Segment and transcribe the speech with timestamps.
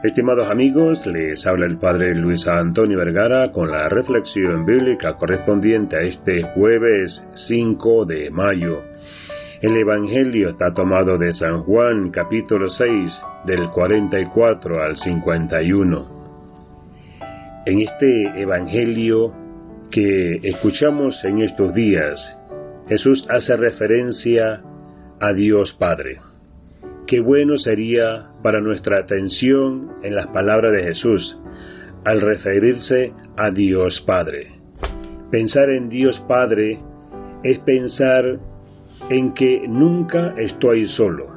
[0.00, 6.02] Estimados amigos, les habla el Padre Luis Antonio Vergara con la reflexión bíblica correspondiente a
[6.02, 8.84] este jueves 5 de mayo.
[9.60, 16.08] El Evangelio está tomado de San Juan capítulo 6 del 44 al 51.
[17.66, 19.34] En este Evangelio
[19.90, 22.38] que escuchamos en estos días,
[22.86, 24.62] Jesús hace referencia
[25.18, 26.27] a Dios Padre.
[27.08, 31.40] Qué bueno sería para nuestra atención en las palabras de Jesús
[32.04, 34.48] al referirse a Dios Padre.
[35.30, 36.78] Pensar en Dios Padre
[37.42, 38.38] es pensar
[39.08, 41.28] en que nunca estoy solo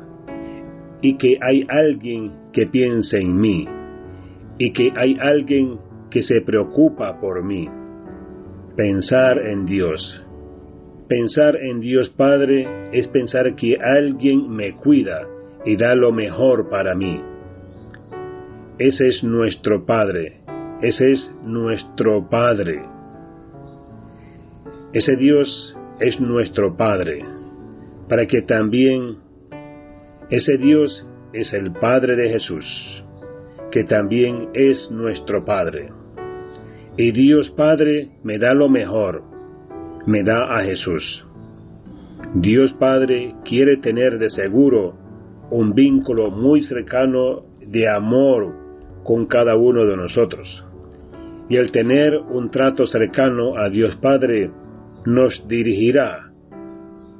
[1.02, 3.66] y que hay alguien que piense en mí
[4.58, 7.70] y que hay alguien que se preocupa por mí.
[8.76, 10.22] Pensar en Dios.
[11.08, 15.26] Pensar en Dios Padre es pensar que alguien me cuida
[15.66, 17.22] y da lo mejor para mí.
[18.78, 20.42] Ese es nuestro Padre,
[20.82, 22.84] ese es nuestro Padre.
[24.94, 27.24] Ese Dios es nuestro Padre,
[28.10, 29.20] para que también
[30.30, 33.04] ese Dios es el Padre de Jesús,
[33.72, 35.90] que también es nuestro Padre.
[36.98, 39.24] Y Dios Padre me da lo mejor,
[40.08, 41.26] me da a Jesús.
[42.34, 44.96] Dios Padre quiere tener de seguro
[45.52, 48.56] un vínculo muy cercano de amor
[49.04, 50.66] con cada uno de nosotros.
[51.50, 54.50] Y el tener un trato cercano a Dios Padre
[55.06, 56.32] nos dirigirá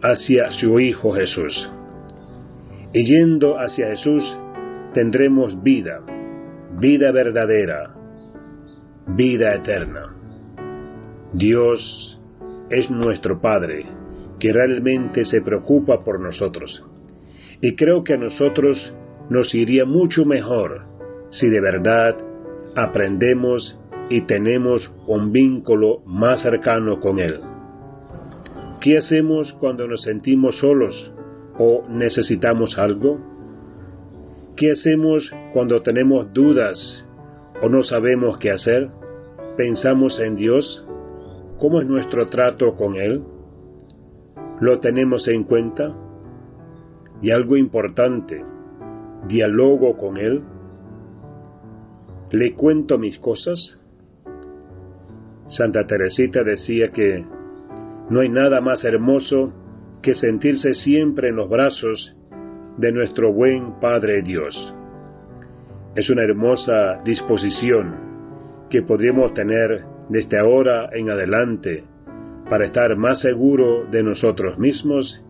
[0.02, 1.70] hacia su Hijo Jesús.
[2.94, 4.38] Y yendo hacia Jesús
[4.94, 6.02] tendremos vida,
[6.80, 7.94] vida verdadera,
[9.08, 10.16] vida eterna.
[11.34, 12.20] Dios
[12.70, 13.86] es nuestro Padre,
[14.40, 16.84] que realmente se preocupa por nosotros.
[17.62, 18.94] Y creo que a nosotros
[19.30, 20.86] nos iría mucho mejor
[21.30, 22.18] si de verdad
[22.76, 27.40] aprendemos y tenemos un vínculo más cercano con Él.
[28.82, 31.14] ¿Qué hacemos cuando nos sentimos solos
[31.58, 33.20] o necesitamos algo?
[34.58, 37.06] ¿Qué hacemos cuando tenemos dudas
[37.62, 38.90] o no sabemos qué hacer?
[39.56, 40.86] ¿Pensamos en Dios?
[41.60, 43.22] ¿Cómo es nuestro trato con Él?
[44.60, 45.96] ¿Lo tenemos en cuenta?
[47.22, 48.44] Y algo importante,
[49.28, 50.42] dialogo con Él.
[52.32, 53.80] Le cuento mis cosas.
[55.48, 57.26] Santa Teresita decía que
[58.10, 59.54] no hay nada más hermoso
[60.02, 62.16] que sentirse siempre en los brazos
[62.78, 64.74] de nuestro buen Padre Dios.
[65.96, 68.12] Es una hermosa disposición
[68.70, 71.84] que podríamos tener desde ahora en adelante
[72.50, 75.24] para estar más seguro de nosotros mismos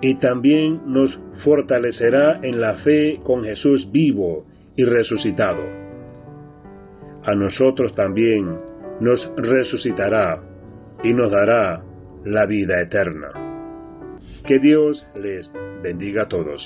[0.00, 5.62] y también nos fortalecerá en la fe con Jesús vivo y resucitado.
[7.24, 8.56] A nosotros también
[9.00, 10.40] nos resucitará
[11.02, 11.82] y nos dará
[12.24, 13.28] la vida eterna.
[14.46, 16.62] Que Dios les bendiga a todos.